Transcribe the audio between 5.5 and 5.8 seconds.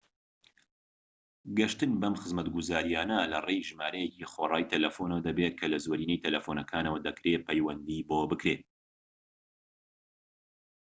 کە لە